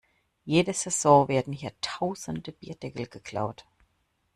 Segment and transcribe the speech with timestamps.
[0.45, 3.65] Jede Saison werden hier tausende Bierdeckel geklaut.